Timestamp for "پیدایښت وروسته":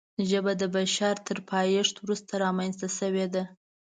1.49-2.31